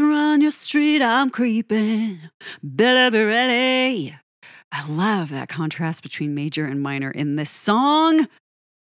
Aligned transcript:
run 0.00 0.40
your 0.40 0.50
street, 0.50 1.02
I'm 1.02 1.30
creeping. 1.30 2.18
Better 2.62 3.10
be 3.10 3.24
ready. 3.24 4.16
I 4.72 4.88
love 4.88 5.30
that 5.30 5.48
contrast 5.48 6.02
between 6.02 6.34
major 6.34 6.64
and 6.64 6.82
minor 6.82 7.10
in 7.10 7.36
this 7.36 7.50
song. 7.50 8.28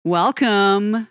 Welcome. 0.04 1.08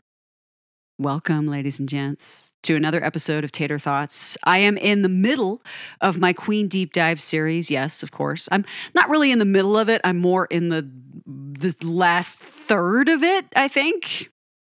Welcome, 0.99 1.47
ladies 1.47 1.79
and 1.79 1.89
gents, 1.89 2.53
to 2.63 2.76
another 2.76 3.03
episode 3.03 3.44
of 3.44 3.52
Tater 3.52 3.79
Thoughts. 3.79 4.38
I 4.44 4.60
am 4.60 4.78
in 4.78 5.02
the 5.02 5.10
middle 5.10 5.62
of 6.02 6.20
my 6.20 6.33
Queen 6.33 6.67
Deep 6.67 6.94
Dive 6.94 7.20
series. 7.20 7.72
Yes, 7.72 8.04
of 8.04 8.12
course. 8.12 8.49
I'm 8.51 8.65
not 8.94 9.10
really 9.10 9.31
in 9.31 9.40
the 9.40 9.46
middle 9.46 9.78
of 9.78 9.90
it. 9.90 10.01
I'm 10.04 10.17
more 10.17 10.46
in 10.46 10.70
the 10.70 10.90
this 11.26 11.81
last 11.83 12.40
third 12.40 13.10
of 13.10 13.24
it, 13.24 13.46
I 13.56 13.67
think. 13.67 14.29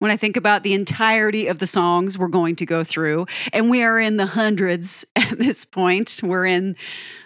When 0.06 0.12
I 0.12 0.18
think 0.18 0.38
about 0.38 0.62
the 0.62 0.76
entirety 0.76 1.48
of 1.48 1.58
the 1.58 1.66
songs 1.66 2.16
we're 2.16 2.28
going 2.28 2.58
to 2.58 2.66
go 2.68 2.84
through, 2.84 3.26
and 3.52 3.72
we 3.72 3.82
are 3.82 4.00
in 4.00 4.18
the 4.18 4.28
hundreds 4.28 5.04
at 5.16 5.40
this 5.40 5.66
point. 5.66 6.20
We're 6.22 6.46
in 6.46 6.76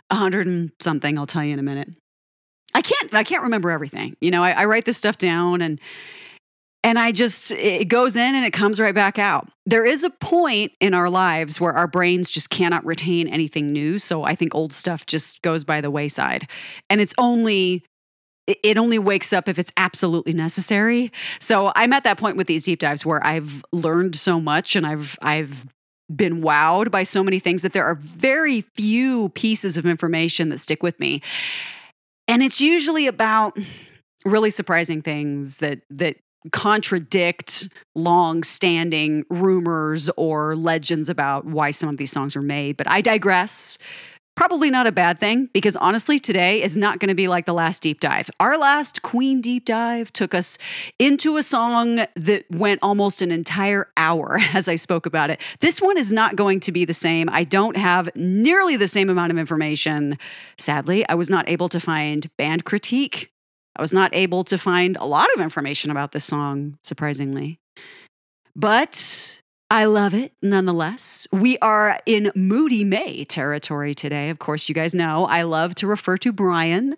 a 0.09 0.15
hundred 0.15 0.47
and 0.47 0.71
something. 0.79 1.17
I'll 1.17 1.27
tell 1.27 1.43
you 1.43 1.51
in 1.51 1.59
a 1.59 1.61
minute. 1.61 1.89
I 2.73 2.81
can't. 2.81 3.13
I 3.13 3.25
can't 3.25 3.43
remember 3.43 3.69
everything. 3.69 4.15
You 4.21 4.31
know, 4.31 4.45
I, 4.45 4.51
I 4.51 4.63
write 4.63 4.85
this 4.85 4.95
stuff 4.95 5.17
down, 5.17 5.61
and 5.61 5.81
and 6.81 6.97
I 6.97 7.11
just 7.11 7.51
it 7.51 7.89
goes 7.89 8.15
in 8.15 8.33
and 8.33 8.45
it 8.45 8.53
comes 8.53 8.79
right 8.79 8.95
back 8.95 9.19
out. 9.19 9.49
There 9.65 9.83
is 9.83 10.05
a 10.05 10.09
point 10.09 10.71
in 10.79 10.93
our 10.93 11.09
lives 11.09 11.59
where 11.59 11.73
our 11.73 11.85
brains 11.85 12.31
just 12.31 12.49
cannot 12.49 12.85
retain 12.85 13.27
anything 13.27 13.73
new. 13.73 13.99
So 13.99 14.23
I 14.23 14.35
think 14.35 14.55
old 14.55 14.71
stuff 14.71 15.05
just 15.05 15.41
goes 15.41 15.65
by 15.65 15.81
the 15.81 15.91
wayside, 15.91 16.47
and 16.89 17.01
it's 17.01 17.13
only 17.17 17.83
it 18.63 18.77
only 18.77 18.99
wakes 18.99 19.33
up 19.33 19.47
if 19.47 19.59
it's 19.59 19.71
absolutely 19.77 20.33
necessary. 20.33 21.11
So 21.39 21.71
I'm 21.75 21.93
at 21.93 22.03
that 22.03 22.17
point 22.17 22.37
with 22.37 22.47
these 22.47 22.63
deep 22.63 22.79
dives 22.79 23.05
where 23.05 23.23
I've 23.25 23.63
learned 23.71 24.15
so 24.15 24.39
much 24.39 24.75
and 24.75 24.85
I've 24.85 25.17
I've 25.21 25.65
been 26.13 26.41
wowed 26.41 26.89
by 26.89 27.03
so 27.03 27.23
many 27.23 27.39
things 27.39 27.61
that 27.61 27.73
there 27.73 27.85
are 27.85 27.95
very 27.95 28.61
few 28.61 29.29
pieces 29.29 29.77
of 29.77 29.85
information 29.85 30.49
that 30.49 30.59
stick 30.59 30.81
with 30.81 30.99
me. 30.99 31.21
And 32.27 32.41
it's 32.41 32.59
usually 32.59 33.07
about 33.07 33.57
really 34.25 34.49
surprising 34.49 35.01
things 35.01 35.57
that 35.57 35.81
that 35.89 36.17
contradict 36.51 37.67
long-standing 37.95 39.25
rumors 39.29 40.09
or 40.15 40.55
legends 40.55 41.09
about 41.09 41.45
why 41.45 41.69
some 41.71 41.89
of 41.89 41.97
these 41.97 42.11
songs 42.11 42.35
are 42.35 42.41
made, 42.41 42.77
but 42.77 42.87
I 42.87 43.01
digress. 43.01 43.77
Probably 44.39 44.69
not 44.69 44.87
a 44.87 44.93
bad 44.93 45.19
thing 45.19 45.49
because 45.51 45.75
honestly, 45.75 46.17
today 46.17 46.63
is 46.63 46.77
not 46.77 46.99
going 46.99 47.09
to 47.09 47.13
be 47.13 47.27
like 47.27 47.45
the 47.45 47.53
last 47.53 47.81
deep 47.81 47.99
dive. 47.99 48.29
Our 48.39 48.57
last 48.57 49.01
Queen 49.01 49.41
deep 49.41 49.65
dive 49.65 50.13
took 50.13 50.33
us 50.33 50.57
into 50.97 51.35
a 51.35 51.43
song 51.43 52.05
that 52.15 52.45
went 52.49 52.79
almost 52.81 53.21
an 53.21 53.33
entire 53.33 53.91
hour 53.97 54.39
as 54.53 54.69
I 54.69 54.77
spoke 54.77 55.05
about 55.05 55.29
it. 55.29 55.41
This 55.59 55.81
one 55.81 55.97
is 55.97 56.13
not 56.13 56.37
going 56.37 56.61
to 56.61 56.71
be 56.71 56.85
the 56.85 56.93
same. 56.93 57.29
I 57.29 57.43
don't 57.43 57.75
have 57.75 58.15
nearly 58.15 58.77
the 58.77 58.87
same 58.87 59.09
amount 59.09 59.33
of 59.33 59.37
information. 59.37 60.17
Sadly, 60.57 61.05
I 61.09 61.15
was 61.15 61.29
not 61.29 61.49
able 61.49 61.67
to 61.67 61.81
find 61.81 62.29
band 62.37 62.63
critique. 62.63 63.33
I 63.75 63.81
was 63.81 63.91
not 63.91 64.15
able 64.15 64.45
to 64.45 64.57
find 64.57 64.95
a 65.01 65.05
lot 65.05 65.27
of 65.35 65.41
information 65.41 65.91
about 65.91 66.13
this 66.13 66.23
song, 66.23 66.77
surprisingly. 66.81 67.59
But 68.55 69.41
I 69.71 69.85
love 69.85 70.15
it 70.15 70.33
nonetheless. 70.41 71.27
We 71.31 71.59
are 71.59 71.99
in 72.07 72.31
Moody 72.33 72.83
May 72.83 73.23
territory 73.23 73.93
today. 73.93 74.31
Of 74.31 74.39
course, 74.39 74.67
you 74.67 74.73
guys 74.73 74.95
know 74.95 75.25
I 75.25 75.43
love 75.43 75.75
to 75.75 75.85
refer 75.85 76.17
to 76.17 76.33
Brian, 76.33 76.95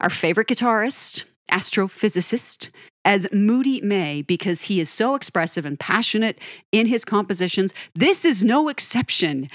our 0.00 0.10
favorite 0.10 0.48
guitarist, 0.48 1.22
astrophysicist, 1.52 2.70
as 3.04 3.28
Moody 3.32 3.80
May 3.80 4.22
because 4.22 4.62
he 4.62 4.80
is 4.80 4.90
so 4.90 5.14
expressive 5.14 5.64
and 5.64 5.78
passionate 5.78 6.40
in 6.72 6.86
his 6.86 7.04
compositions. 7.04 7.72
This 7.94 8.24
is 8.24 8.42
no 8.42 8.68
exception. 8.68 9.46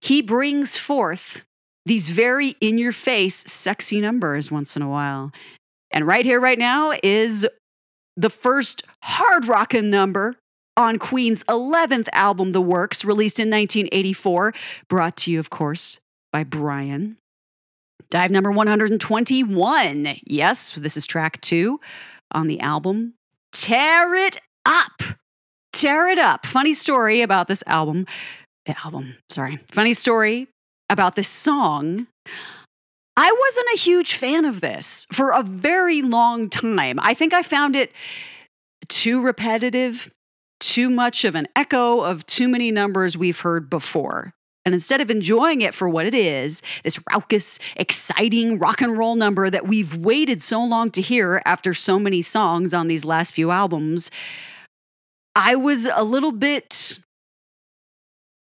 He 0.00 0.20
brings 0.20 0.76
forth 0.76 1.44
these 1.86 2.08
very 2.08 2.56
in 2.60 2.76
your 2.76 2.92
face, 2.92 3.36
sexy 3.36 4.00
numbers 4.00 4.50
once 4.50 4.74
in 4.74 4.82
a 4.82 4.88
while. 4.88 5.30
And 5.92 6.08
right 6.08 6.24
here, 6.24 6.40
right 6.40 6.58
now, 6.58 6.92
is 7.04 7.46
the 8.16 8.30
first 8.30 8.82
hard 9.00 9.46
rockin' 9.46 9.90
number 9.90 10.34
on 10.80 10.98
Queen's 10.98 11.44
11th 11.44 12.08
album, 12.12 12.52
The 12.52 12.60
Works, 12.60 13.04
released 13.04 13.38
in 13.38 13.50
1984, 13.50 14.52
brought 14.88 15.16
to 15.18 15.30
you, 15.30 15.38
of 15.38 15.50
course, 15.50 16.00
by 16.32 16.44
Brian. 16.44 17.16
Dive 18.10 18.30
number 18.30 18.50
121. 18.50 20.08
Yes, 20.26 20.72
this 20.72 20.96
is 20.96 21.06
track 21.06 21.40
two 21.40 21.80
on 22.32 22.48
the 22.48 22.60
album. 22.60 23.14
Tear 23.52 24.14
It 24.14 24.40
Up. 24.66 25.02
Tear 25.72 26.08
It 26.08 26.18
Up. 26.18 26.44
Funny 26.44 26.74
story 26.74 27.22
about 27.22 27.46
this 27.48 27.62
album. 27.66 28.06
Album, 28.84 29.16
sorry. 29.30 29.58
Funny 29.70 29.94
story 29.94 30.48
about 30.88 31.16
this 31.16 31.28
song. 31.28 32.06
I 33.16 33.36
wasn't 33.38 33.74
a 33.74 33.78
huge 33.78 34.14
fan 34.14 34.44
of 34.44 34.60
this 34.60 35.06
for 35.12 35.30
a 35.30 35.42
very 35.42 36.02
long 36.02 36.48
time. 36.48 36.98
I 37.00 37.14
think 37.14 37.32
I 37.32 37.42
found 37.42 37.76
it 37.76 37.92
too 38.88 39.22
repetitive, 39.22 40.10
too 40.70 40.88
much 40.88 41.24
of 41.24 41.34
an 41.34 41.48
echo 41.56 42.00
of 42.00 42.24
too 42.26 42.46
many 42.46 42.70
numbers 42.70 43.18
we've 43.18 43.40
heard 43.40 43.68
before. 43.68 44.32
And 44.64 44.72
instead 44.72 45.00
of 45.00 45.10
enjoying 45.10 45.62
it 45.62 45.74
for 45.74 45.88
what 45.88 46.06
it 46.06 46.14
is, 46.14 46.62
this 46.84 47.00
raucous, 47.10 47.58
exciting 47.74 48.56
rock 48.56 48.80
and 48.80 48.96
roll 48.96 49.16
number 49.16 49.50
that 49.50 49.66
we've 49.66 49.96
waited 49.96 50.40
so 50.40 50.62
long 50.64 50.92
to 50.92 51.00
hear 51.00 51.42
after 51.44 51.74
so 51.74 51.98
many 51.98 52.22
songs 52.22 52.72
on 52.72 52.86
these 52.86 53.04
last 53.04 53.34
few 53.34 53.50
albums, 53.50 54.12
I 55.34 55.56
was 55.56 55.88
a 55.92 56.04
little 56.04 56.30
bit. 56.30 57.00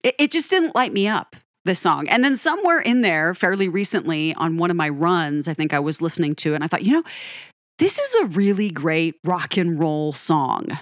It, 0.04 0.16
it 0.20 0.32
just 0.32 0.50
didn't 0.50 0.76
light 0.76 0.92
me 0.92 1.08
up 1.08 1.38
this 1.64 1.80
song. 1.80 2.10
And 2.10 2.26
then 2.26 2.36
somewhere 2.36 2.82
in 2.82 3.04
there, 3.04 3.34
fairly 3.34 3.70
recently, 3.70 4.34
on 4.34 4.58
one 4.58 4.70
of 4.70 4.76
my 4.76 4.90
runs, 4.90 5.48
I 5.48 5.54
think 5.54 5.74
I 5.74 5.80
was 5.80 6.02
listening 6.02 6.36
to 6.36 6.52
it 6.52 6.56
and 6.56 6.64
I 6.66 6.68
thought, 6.68 6.84
you 6.84 6.92
know, 6.92 7.04
this 7.80 7.98
is 7.98 8.16
a 8.16 8.26
really 8.26 8.70
great 8.70 9.16
rock 9.24 9.56
and 9.56 9.80
roll 9.80 10.12
song. 10.12 10.78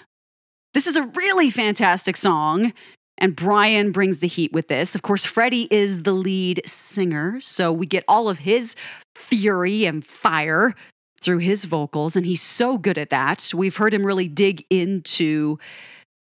This 0.74 0.88
is 0.88 0.96
a 0.96 1.04
really 1.16 1.50
fantastic 1.50 2.18
song. 2.18 2.74
And 3.18 3.36
Brian 3.36 3.92
brings 3.92 4.22
the 4.22 4.28
heat 4.28 4.54
with 4.54 4.70
this. 4.70 4.96
Of 4.96 5.02
course, 5.02 5.26
Freddie 5.26 5.68
is 5.70 6.04
the 6.04 6.14
lead 6.14 6.62
singer. 6.66 7.40
So 7.42 7.72
we 7.72 7.86
get 7.86 8.06
all 8.08 8.30
of 8.30 8.40
his 8.40 8.76
fury 9.16 9.86
and 9.86 10.06
fire 10.06 10.74
through 11.22 11.40
his 11.40 11.66
vocals. 11.66 12.16
And 12.16 12.26
he's 12.26 12.42
so 12.42 12.78
good 12.78 12.98
at 12.98 13.10
that. 13.10 13.52
We've 13.54 13.76
heard 13.76 13.94
him 13.94 14.06
really 14.06 14.30
dig 14.30 14.66
into 14.70 15.60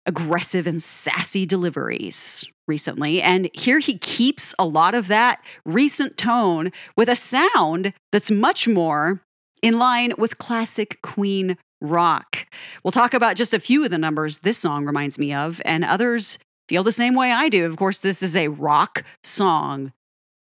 aggressive 0.06 0.68
and 0.68 0.82
sassy 0.82 1.46
deliveries 1.46 2.46
recently. 2.68 3.22
And 3.22 3.50
here 3.54 3.80
he 3.80 3.98
keeps 3.98 4.54
a 4.60 4.66
lot 4.66 4.94
of 4.94 5.08
that 5.08 5.44
recent 5.66 6.18
tone 6.18 6.72
with 6.96 7.10
a 7.10 7.16
sound 7.16 7.94
that's 8.12 8.30
much 8.30 8.68
more 8.68 9.22
in 9.62 9.80
line 9.80 10.14
with 10.18 10.38
classic 10.38 11.00
Queen 11.02 11.58
rock. 11.84 12.48
We'll 12.84 12.92
talk 12.92 13.14
about 13.14 13.36
just 13.36 13.54
a 13.54 13.60
few 13.60 13.84
of 13.84 13.92
the 13.92 13.98
numbers 14.00 14.40
this 14.40 14.58
song 14.58 14.86
reminds 14.86 15.20
me 15.20 15.34
of, 15.34 15.62
and 15.66 15.86
others 15.86 16.40
feel 16.68 16.84
the 16.84 16.92
same 16.92 17.14
way 17.14 17.32
I 17.32 17.50
do. 17.50 17.66
Of 17.66 17.78
course, 17.78 18.00
this 18.00 18.24
is 18.24 18.36
a 18.36 18.48
rock 18.48 19.04
song. 19.24 19.94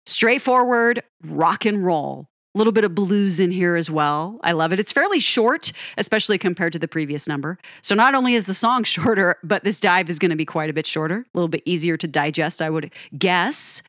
Straightforward 0.07 1.03
rock 1.23 1.65
and 1.65 1.85
roll. 1.85 2.27
A 2.55 2.59
little 2.59 2.73
bit 2.73 2.85
of 2.85 2.95
blues 2.95 3.39
in 3.39 3.51
here 3.51 3.77
as 3.77 3.91
well. 3.91 4.41
I 4.43 4.53
love 4.53 4.73
it. 4.73 4.81
It's 4.81 4.91
fairly 4.91 5.21
short, 5.21 5.71
especially 5.99 6.39
compared 6.39 6.73
to 6.73 6.79
the 6.79 6.89
previous 6.89 7.29
number. 7.29 7.59
So 7.83 7.95
not 7.95 8.15
only 8.15 8.35
is 8.35 8.47
the 8.47 8.55
song 8.55 8.85
shorter, 8.85 9.37
but 9.45 9.65
this 9.65 9.79
dive 9.79 10.09
is 10.09 10.19
going 10.19 10.31
to 10.31 10.37
be 10.37 10.47
quite 10.47 10.71
a 10.71 10.73
bit 10.73 10.87
shorter, 10.87 11.19
a 11.19 11.39
little 11.39 11.49
bit 11.49 11.63
easier 11.67 11.97
to 11.99 12.09
digest, 12.09 12.63
I 12.63 12.71
would 12.71 12.93
guess. 13.17 13.83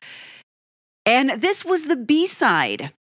And 1.06 1.30
this 1.40 1.64
was 1.64 1.86
the 1.86 1.96
B 1.96 2.26
side 2.26 2.92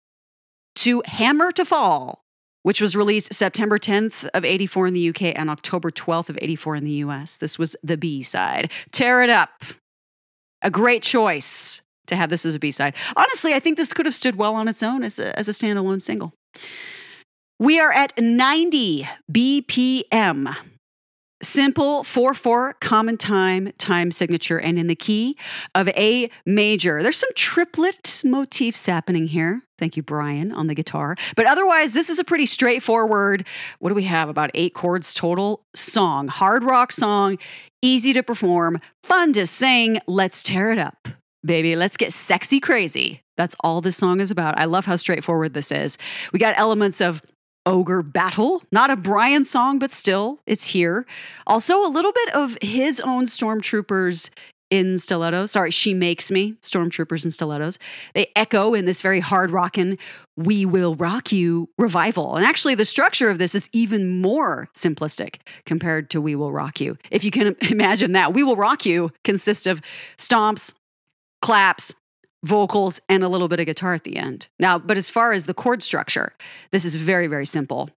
to 0.75 1.03
Hammer 1.05 1.51
to 1.51 1.65
Fall, 1.65 2.23
which 2.63 2.81
was 2.81 2.95
released 2.95 3.33
September 3.33 3.77
10th 3.77 4.27
of 4.33 4.43
84 4.43 4.87
in 4.87 4.93
the 4.93 5.09
UK 5.09 5.33
and 5.35 5.49
October 5.49 5.91
12th 5.91 6.29
of 6.29 6.39
84 6.41 6.75
in 6.75 6.83
the 6.83 6.91
US. 6.91 7.37
This 7.37 7.57
was 7.57 7.75
the 7.83 7.97
B 7.97 8.21
side. 8.21 8.71
Tear 8.91 9.21
it 9.21 9.29
up. 9.29 9.63
A 10.61 10.69
great 10.69 11.03
choice 11.03 11.81
to 12.07 12.15
have 12.15 12.29
this 12.29 12.45
as 12.45 12.55
a 12.55 12.59
B 12.59 12.71
side. 12.71 12.95
Honestly, 13.15 13.53
I 13.53 13.59
think 13.59 13.77
this 13.77 13.93
could 13.93 14.05
have 14.05 14.15
stood 14.15 14.35
well 14.35 14.55
on 14.55 14.67
its 14.67 14.83
own 14.83 15.03
as 15.03 15.19
a, 15.19 15.37
as 15.37 15.47
a 15.47 15.51
standalone 15.51 16.01
single. 16.01 16.33
We 17.59 17.79
are 17.79 17.91
at 17.91 18.13
90 18.17 19.07
BPM. 19.31 20.55
Simple 21.41 22.03
4 22.03 22.33
4 22.33 22.73
common 22.81 23.15
time, 23.15 23.71
time 23.77 24.11
signature, 24.11 24.59
and 24.59 24.77
in 24.77 24.87
the 24.87 24.95
key 24.95 25.37
of 25.73 25.87
A 25.89 26.29
major. 26.45 27.01
There's 27.01 27.15
some 27.15 27.29
triplet 27.35 28.21
motifs 28.25 28.85
happening 28.85 29.27
here. 29.27 29.61
Thank 29.79 29.97
you, 29.97 30.03
Brian, 30.03 30.51
on 30.51 30.67
the 30.67 30.75
guitar. 30.75 31.15
But 31.35 31.47
otherwise, 31.47 31.93
this 31.93 32.09
is 32.09 32.19
a 32.19 32.23
pretty 32.23 32.45
straightforward, 32.45 33.47
what 33.79 33.89
do 33.89 33.95
we 33.95 34.03
have? 34.03 34.29
About 34.29 34.51
eight 34.53 34.73
chords 34.73 35.13
total 35.13 35.63
song, 35.75 36.27
hard 36.27 36.63
rock 36.63 36.91
song, 36.91 37.37
easy 37.81 38.13
to 38.13 38.21
perform, 38.21 38.79
fun 39.03 39.33
to 39.33 39.47
sing. 39.47 39.99
Let's 40.07 40.43
tear 40.43 40.71
it 40.71 40.77
up 40.77 41.07
baby. 41.45 41.75
Let's 41.75 41.97
get 41.97 42.13
sexy 42.13 42.59
crazy. 42.59 43.21
That's 43.37 43.55
all 43.61 43.81
this 43.81 43.97
song 43.97 44.19
is 44.19 44.31
about. 44.31 44.57
I 44.57 44.65
love 44.65 44.85
how 44.85 44.95
straightforward 44.95 45.53
this 45.53 45.71
is. 45.71 45.97
We 46.33 46.39
got 46.39 46.57
elements 46.57 46.99
of 47.01 47.21
ogre 47.65 48.01
battle, 48.01 48.63
not 48.71 48.89
a 48.89 48.95
Brian 48.95 49.43
song, 49.43 49.79
but 49.79 49.91
still, 49.91 50.39
it's 50.45 50.67
here. 50.67 51.05
Also, 51.47 51.75
a 51.85 51.89
little 51.89 52.11
bit 52.11 52.35
of 52.35 52.57
his 52.61 52.99
own 52.99 53.25
stormtroopers 53.25 54.29
in 54.69 54.99
stilettos. 54.99 55.51
Sorry, 55.51 55.71
She 55.71 55.93
Makes 55.93 56.31
Me, 56.31 56.53
Stormtroopers 56.61 57.25
in 57.25 57.31
stilettos. 57.31 57.79
They 58.13 58.31
echo 58.35 58.73
in 58.73 58.85
this 58.85 59.01
very 59.01 59.19
hard 59.19 59.51
rockin' 59.51 59.97
We 60.37 60.65
Will 60.65 60.95
Rock 60.95 61.31
You 61.31 61.69
revival. 61.77 62.35
And 62.35 62.45
actually, 62.45 62.75
the 62.75 62.85
structure 62.85 63.29
of 63.29 63.37
this 63.37 63.55
is 63.55 63.69
even 63.73 64.21
more 64.21 64.69
simplistic 64.75 65.37
compared 65.65 66.09
to 66.11 66.21
We 66.21 66.35
Will 66.35 66.51
Rock 66.51 66.79
You. 66.79 66.97
If 67.11 67.23
you 67.23 67.31
can 67.31 67.55
imagine 67.69 68.13
that, 68.13 68.33
We 68.33 68.43
Will 68.43 68.55
Rock 68.55 68.85
You 68.85 69.11
consists 69.23 69.65
of 69.65 69.81
stomps, 70.17 70.73
claps, 71.41 71.93
vocals, 72.43 73.01
and 73.09 73.23
a 73.23 73.27
little 73.27 73.47
bit 73.47 73.59
of 73.59 73.65
guitar 73.65 73.93
at 73.93 74.03
the 74.03 74.15
end. 74.15 74.47
Now, 74.59 74.79
but 74.79 74.97
as 74.97 75.09
far 75.09 75.33
as 75.33 75.45
the 75.45 75.53
chord 75.53 75.83
structure, 75.83 76.33
this 76.71 76.85
is 76.85 76.95
very, 76.95 77.27
very 77.27 77.45
simple. 77.45 77.89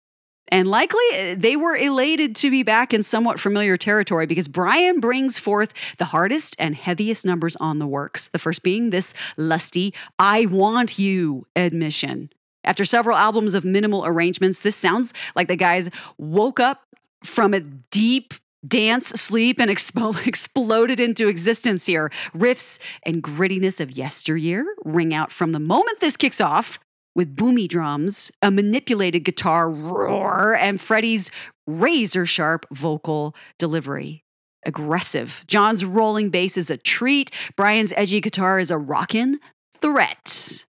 And 0.50 0.68
likely 0.68 1.04
eh, 1.14 1.36
they 1.38 1.56
were 1.56 1.76
elated 1.76 2.36
to 2.38 2.52
be 2.52 2.64
back 2.64 2.94
in 2.94 3.04
somewhat 3.04 3.40
familiar 3.40 3.78
territory 3.78 4.28
because 4.28 4.48
Brian 4.48 5.00
brings 5.00 5.40
forth 5.40 5.96
the 5.98 6.06
hardest 6.06 6.56
and 6.60 6.76
heaviest 6.76 7.26
numbers 7.26 7.56
on 7.58 7.80
the 7.80 7.88
works. 7.88 8.28
The 8.34 8.40
first 8.40 8.64
being 8.64 8.90
this 8.90 9.14
lusty, 9.38 9.94
I 10.20 10.46
want 10.48 11.00
you 11.00 11.48
admission. 11.56 12.30
After 12.64 12.86
several 12.86 13.18
albums 13.18 13.56
of 13.56 13.66
minimal 13.66 14.06
arrangements, 14.06 14.62
this 14.62 14.76
sounds 14.76 15.14
like 15.36 15.48
the 15.48 15.56
guys 15.56 15.90
woke 16.18 16.60
up 16.60 16.84
from 17.24 17.54
a 17.54 17.62
deep 17.62 18.34
dance, 18.66 19.08
sleep, 19.08 19.60
and 19.60 19.72
expo- 19.72 20.28
exploded 20.28 21.00
into 21.00 21.28
existence 21.28 21.86
here. 21.86 22.10
Riffs 22.36 22.80
and 23.04 23.24
grittiness 23.24 23.80
of 23.80 23.92
yesteryear 23.92 24.66
ring 24.84 25.14
out 25.14 25.32
from 25.32 25.52
the 25.52 25.60
moment 25.60 26.00
this 26.00 26.18
kicks 26.18 26.42
off 26.42 26.78
with 27.16 27.36
boomy 27.36 27.68
drums, 27.68 28.32
a 28.42 28.52
manipulated 28.52 29.24
guitar 29.24 29.70
roar, 29.70 30.56
and 30.56 30.80
Freddie's 30.80 31.30
razor 31.68 32.26
sharp 32.26 32.66
vocal 32.72 33.36
delivery. 33.58 34.24
Aggressive. 34.66 35.44
John's 35.48 35.84
rolling 35.84 36.30
bass 36.30 36.56
is 36.56 36.70
a 36.70 36.78
treat. 36.78 37.32
Brian's 37.56 37.94
edgy 37.98 38.22
guitar 38.22 38.60
is 38.60 38.70
a 38.72 38.78
rockin' 38.78 39.40
threat. 39.82 40.66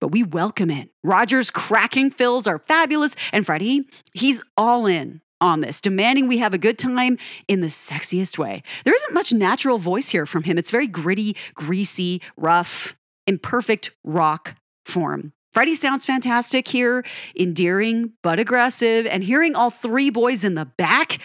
But 0.00 0.08
we 0.08 0.22
welcome 0.22 0.70
it. 0.70 0.90
Roger's 1.02 1.50
cracking 1.50 2.10
fills 2.10 2.46
are 2.46 2.58
fabulous, 2.58 3.16
and 3.32 3.44
Freddie, 3.44 3.88
he's 4.12 4.42
all 4.56 4.86
in 4.86 5.20
on 5.40 5.60
this, 5.60 5.80
demanding 5.80 6.28
we 6.28 6.38
have 6.38 6.54
a 6.54 6.58
good 6.58 6.78
time 6.78 7.18
in 7.48 7.60
the 7.60 7.66
sexiest 7.66 8.38
way. 8.38 8.62
There 8.84 8.94
isn't 8.94 9.14
much 9.14 9.32
natural 9.32 9.78
voice 9.78 10.10
here 10.10 10.26
from 10.26 10.44
him. 10.44 10.58
It's 10.58 10.70
very 10.70 10.86
gritty, 10.86 11.36
greasy, 11.54 12.22
rough, 12.36 12.94
imperfect 13.26 13.90
rock 14.04 14.56
form. 14.84 15.32
Freddie 15.54 15.76
sounds 15.76 16.04
fantastic 16.04 16.66
here, 16.66 17.04
endearing 17.38 18.12
but 18.24 18.40
aggressive, 18.40 19.06
and 19.06 19.22
hearing 19.22 19.54
all 19.54 19.70
three 19.70 20.10
boys 20.10 20.42
in 20.42 20.56
the 20.56 20.64
back, 20.64 21.18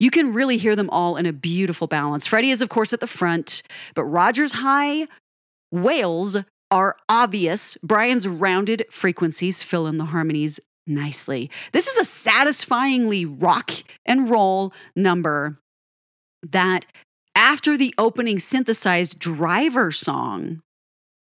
you 0.00 0.10
can 0.10 0.34
really 0.34 0.56
hear 0.56 0.74
them 0.74 0.90
all 0.90 1.16
in 1.16 1.24
a 1.24 1.32
beautiful 1.32 1.86
balance. 1.86 2.26
Freddie 2.26 2.50
is, 2.50 2.60
of 2.60 2.68
course, 2.68 2.92
at 2.92 2.98
the 2.98 3.06
front, 3.06 3.62
but 3.94 4.02
Roger's 4.02 4.54
high 4.54 5.06
wails 5.70 6.36
are 6.72 6.96
obvious. 7.08 7.78
Brian's 7.80 8.26
rounded 8.26 8.84
frequencies 8.90 9.62
fill 9.62 9.86
in 9.86 9.98
the 9.98 10.06
harmonies 10.06 10.58
nicely. 10.88 11.48
This 11.70 11.86
is 11.86 11.96
a 11.96 12.04
satisfyingly 12.04 13.24
rock 13.24 13.70
and 14.04 14.28
roll 14.28 14.72
number 14.96 15.60
that, 16.42 16.86
after 17.36 17.76
the 17.76 17.94
opening 17.98 18.40
synthesized 18.40 19.20
driver 19.20 19.92
song, 19.92 20.60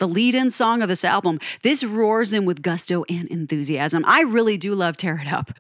the 0.03 0.09
lead 0.09 0.35
in 0.35 0.51
song 0.51 0.83
of 0.83 0.89
this 0.89 1.05
album, 1.05 1.39
this 1.63 1.85
roars 1.85 2.33
in 2.33 2.45
with 2.45 2.61
gusto 2.61 3.05
and 3.09 3.29
enthusiasm. 3.29 4.03
I 4.05 4.23
really 4.23 4.59
do 4.59 4.75
love 4.75 4.97
Tear 4.97 5.23
It 5.25 5.33
Up. 5.33 5.53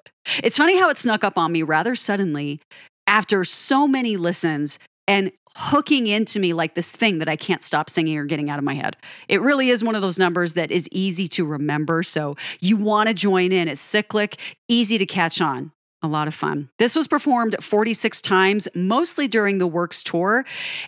It's 0.43 0.57
funny 0.57 0.77
how 0.77 0.91
it 0.91 0.97
snuck 0.97 1.23
up 1.23 1.39
on 1.39 1.53
me 1.53 1.63
rather 1.63 1.95
suddenly 1.95 2.61
after 3.07 3.45
so 3.45 3.87
many 3.87 4.17
listens 4.17 4.81
and 5.07 5.31
hooking 5.57 6.09
into 6.09 6.41
me 6.41 6.55
like 6.55 6.75
this 6.75 6.91
thing 6.91 7.21
that 7.21 7.29
I 7.29 7.37
can't 7.37 7.63
stop 7.63 7.89
singing 7.89 8.19
or 8.19 8.25
getting 8.25 8.51
out 8.51 8.59
of 8.59 8.65
my 8.65 8.75
head. 8.75 8.97
It 9.29 9.41
really 9.41 9.69
is 9.69 9.85
one 9.85 9.95
of 9.95 10.03
those 10.03 10.19
numbers 10.19 10.55
that 10.55 10.73
is 10.73 10.89
easy 10.91 11.29
to 11.29 11.47
remember. 11.47 12.03
So 12.03 12.35
you 12.59 12.77
want 12.77 13.11
to 13.11 13.15
join 13.15 13.53
in. 13.53 13.69
It's 13.69 13.81
cyclic, 13.81 14.41
easy 14.67 14.99
to 14.99 15.07
catch 15.07 15.41
on. 15.41 15.71
A 16.05 16.09
lot 16.09 16.27
of 16.27 16.35
fun. 16.35 16.69
This 16.79 16.97
was 16.97 17.07
performed 17.07 17.55
46 17.61 18.21
times, 18.23 18.67
mostly 18.75 19.29
during 19.29 19.59
the 19.59 19.69
Works 19.69 20.03
tour. 20.03 20.45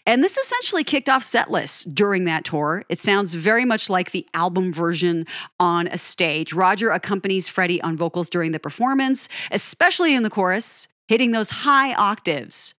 And 0.07 0.25
this 0.25 0.37
essentially 0.37 0.83
kicked 0.83 1.09
off 1.09 1.23
set 1.23 1.53
lists 1.53 1.85
during 1.85 2.25
that 2.25 2.45
tour. 2.45 2.83
It 2.89 2.99
sounds 2.99 3.35
very 3.35 3.65
much 3.65 3.89
like 3.89 4.11
the 4.11 4.27
album 4.35 4.73
version 4.73 5.27
on 5.61 5.87
a 5.87 5.99
stage. 5.99 6.53
Roger 6.53 6.91
accompanies 6.91 7.49
Freddie 7.49 7.81
on 7.83 7.97
vocals 7.97 8.29
during 8.29 8.51
the 8.51 8.59
performance, 8.59 9.29
especially 9.53 10.17
in 10.17 10.25
the 10.25 10.31
chorus, 10.31 10.89
hitting 11.07 11.31
those 11.31 11.51
high 11.51 11.95
octaves. 11.95 12.75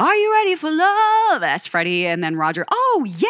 Are 0.00 0.16
you 0.16 0.32
ready 0.32 0.56
for 0.56 0.70
love? 0.70 1.42
asks 1.44 1.68
Freddie. 1.68 2.06
And 2.06 2.24
then 2.24 2.34
Roger, 2.34 2.66
oh, 2.68 3.06
yeah. 3.06 3.28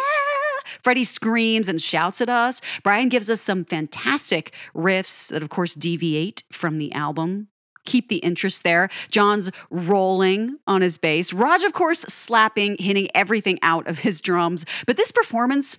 Freddie 0.83 1.05
screams 1.05 1.69
and 1.69 1.83
shouts 1.83 2.23
at 2.23 2.31
us. 2.31 2.63
Brian 2.83 3.11
gives 3.11 3.29
us 3.29 3.43
some 3.43 3.67
fantastic 3.67 4.55
riffs 4.75 5.29
that, 5.29 5.43
of 5.43 5.51
course, 5.51 5.75
deviate 5.75 6.43
from 6.51 6.79
the 6.79 6.93
album 6.93 7.49
keep 7.91 8.09
the 8.09 8.19
interest 8.19 8.63
there. 8.63 8.89
John's 9.11 9.51
rolling 9.71 10.59
on 10.67 10.81
his 10.81 10.97
bass. 10.97 11.33
Rog, 11.33 11.63
of 11.63 11.73
course, 11.73 12.01
slapping, 12.03 12.77
hitting 12.79 13.09
everything 13.15 13.59
out 13.63 13.89
of 13.89 13.99
his 13.99 14.21
drums. 14.21 14.65
But 14.87 14.97
this 14.97 15.11
performance 15.11 15.77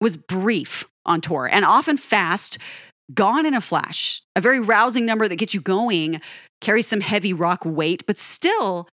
was 0.00 0.16
brief 0.16 0.84
on 1.04 1.20
tour 1.20 1.48
and 1.50 1.64
often 1.64 1.96
fast, 1.96 2.58
gone 3.12 3.44
in 3.44 3.54
a 3.54 3.60
flash. 3.60 4.22
A 4.36 4.40
very 4.40 4.60
rousing 4.60 5.04
number 5.04 5.26
that 5.26 5.36
gets 5.36 5.54
you 5.54 5.60
going, 5.60 6.20
carries 6.60 6.86
some 6.86 7.00
heavy 7.00 7.32
rock 7.32 7.64
weight, 7.64 8.06
but 8.06 8.16
still 8.16 8.88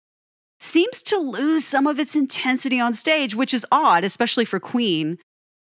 seems 0.59 1.03
to 1.05 1.17
lose 1.17 1.65
some 1.65 1.87
of 1.87 1.99
its 1.99 2.15
intensity 2.15 2.79
on 2.79 2.93
stage, 2.93 3.35
which 3.35 3.55
is 3.55 3.65
odd, 3.73 4.05
especially 4.05 4.45
for 4.45 4.61
Queen. 4.61 5.19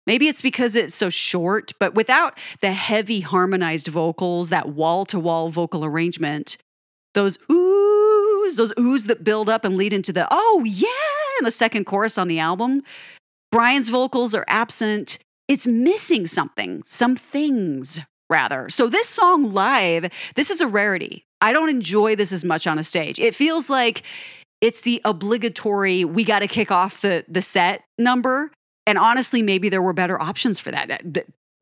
Maybe 0.07 0.27
it's 0.27 0.41
because 0.41 0.75
it's 0.75 0.95
so 0.95 1.09
short, 1.09 1.73
but 1.79 1.93
without 1.93 2.39
the 2.61 2.71
heavy 2.71 3.19
harmonized 3.19 3.87
vocals, 3.87 4.49
that 4.49 4.69
wall 4.69 5.05
to 5.05 5.19
wall 5.19 5.49
vocal 5.49 5.85
arrangement, 5.85 6.57
those 7.17 7.39
oohs, 7.49 8.55
those 8.55 8.71
oohs 8.75 9.07
that 9.07 9.23
build 9.23 9.49
up 9.49 9.65
and 9.65 9.75
lead 9.75 9.91
into 9.91 10.13
the 10.13 10.27
oh 10.29 10.63
yeah 10.65 10.87
in 11.39 11.45
the 11.45 11.51
second 11.51 11.85
chorus 11.85 12.17
on 12.17 12.27
the 12.27 12.39
album. 12.39 12.83
Brian's 13.51 13.89
vocals 13.89 14.35
are 14.35 14.45
absent. 14.47 15.17
It's 15.47 15.65
missing 15.65 16.27
something, 16.27 16.83
some 16.83 17.15
things 17.15 17.99
rather. 18.29 18.69
So 18.69 18.87
this 18.87 19.07
song 19.09 19.51
live, 19.51 20.11
this 20.35 20.51
is 20.51 20.61
a 20.61 20.67
rarity. 20.67 21.25
I 21.41 21.53
don't 21.53 21.69
enjoy 21.69 22.15
this 22.15 22.31
as 22.31 22.45
much 22.45 22.67
on 22.67 22.77
a 22.77 22.83
stage. 22.83 23.19
It 23.19 23.33
feels 23.33 23.69
like 23.69 24.03
it's 24.61 24.81
the 24.81 25.01
obligatory 25.03 26.05
we 26.05 26.23
got 26.23 26.39
to 26.39 26.47
kick 26.47 26.71
off 26.71 27.01
the 27.01 27.25
the 27.27 27.41
set 27.41 27.83
number. 27.97 28.51
And 28.85 28.97
honestly, 28.97 29.41
maybe 29.41 29.69
there 29.69 29.81
were 29.81 29.93
better 29.93 30.21
options 30.21 30.59
for 30.59 30.71
that. 30.71 31.03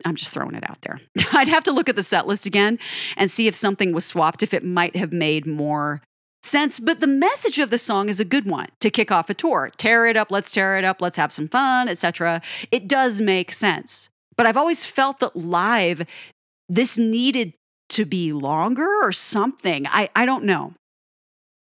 I'm 0.03 0.15
just 0.15 0.31
throwing 0.31 0.55
it 0.55 0.69
out 0.69 0.81
there. 0.81 0.99
I'd 1.33 1.47
have 1.47 1.63
to 1.63 1.71
look 1.71 1.87
at 1.89 1.95
the 1.95 2.03
set 2.03 2.27
list 2.27 2.45
again 2.45 2.79
and 3.15 3.31
see 3.31 3.47
if 3.47 3.55
something 3.55 3.93
was 3.93 4.05
swapped, 4.05 4.43
if 4.43 4.53
it 4.53 4.63
might 4.63 4.95
have 4.95 5.13
made 5.13 5.47
more 5.47 6.01
sense. 6.43 6.79
But 6.79 6.99
the 6.99 7.07
message 7.07 7.59
of 7.59 7.69
the 7.69 7.77
song 7.77 8.09
is 8.09 8.19
a 8.19 8.25
good 8.25 8.47
one 8.47 8.67
to 8.79 8.89
kick 8.89 9.11
off 9.11 9.29
a 9.29 9.33
tour. 9.33 9.71
Tear 9.77 10.05
it 10.05 10.17
up, 10.17 10.31
let's 10.31 10.51
tear 10.51 10.77
it 10.77 10.83
up, 10.83 11.01
let's 11.01 11.17
have 11.17 11.31
some 11.31 11.47
fun, 11.47 11.87
etc. 11.87 12.41
It 12.71 12.87
does 12.87 13.21
make 13.21 13.51
sense. 13.51 14.09
But 14.37 14.45
I've 14.45 14.57
always 14.57 14.85
felt 14.85 15.19
that 15.19 15.35
live, 15.35 16.05
this 16.67 16.97
needed 16.97 17.53
to 17.89 18.05
be 18.05 18.33
longer 18.33 18.87
or 19.01 19.11
something. 19.11 19.87
I, 19.87 20.09
I 20.15 20.25
don't 20.25 20.43
know. 20.43 20.73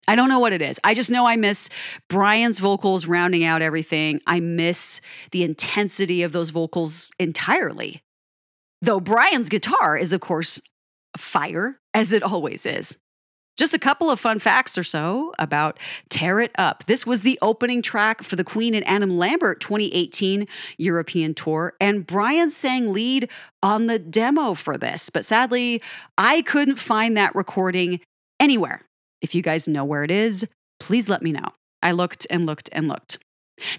I 0.07 0.15
don't 0.15 0.29
know 0.29 0.39
what 0.39 0.53
it 0.53 0.61
is. 0.61 0.79
I 0.83 0.93
just 0.93 1.11
know 1.11 1.25
I 1.25 1.35
miss 1.35 1.69
Brian's 2.09 2.59
vocals 2.59 3.05
rounding 3.07 3.43
out 3.43 3.61
everything. 3.61 4.21
I 4.25 4.39
miss 4.39 5.01
the 5.31 5.43
intensity 5.43 6.23
of 6.23 6.31
those 6.31 6.49
vocals 6.49 7.09
entirely. 7.19 8.01
Though 8.81 8.99
Brian's 8.99 9.49
guitar 9.49 9.97
is, 9.97 10.13
of 10.13 10.21
course, 10.21 10.61
fire, 11.17 11.79
as 11.93 12.13
it 12.13 12.23
always 12.23 12.65
is. 12.65 12.97
Just 13.57 13.73
a 13.73 13.79
couple 13.79 14.11
of 14.11 14.19
fun 14.19 14.37
facts 14.37 14.77
or 14.77 14.83
so 14.83 15.33
about 15.39 15.79
Tear 16.09 16.39
It 16.39 16.51
Up. 16.59 16.85
This 16.85 17.07
was 17.07 17.21
the 17.21 17.39
opening 17.41 17.81
track 17.81 18.21
for 18.21 18.35
the 18.35 18.43
Queen 18.43 18.75
and 18.75 18.87
Adam 18.87 19.17
Lambert 19.17 19.59
2018 19.61 20.47
European 20.77 21.33
tour, 21.33 21.73
and 21.81 22.05
Brian 22.05 22.51
sang 22.51 22.93
lead 22.93 23.29
on 23.63 23.87
the 23.87 23.97
demo 23.97 24.53
for 24.53 24.77
this. 24.77 25.09
But 25.09 25.25
sadly, 25.25 25.81
I 26.19 26.43
couldn't 26.43 26.77
find 26.77 27.17
that 27.17 27.33
recording 27.33 27.99
anywhere. 28.39 28.83
If 29.21 29.33
you 29.33 29.41
guys 29.41 29.67
know 29.67 29.83
where 29.83 30.03
it 30.03 30.11
is, 30.11 30.45
please 30.79 31.09
let 31.09 31.23
me 31.23 31.31
know. 31.31 31.51
I 31.81 31.93
looked 31.93 32.27
and 32.29 32.45
looked 32.45 32.69
and 32.71 32.87
looked. 32.87 33.17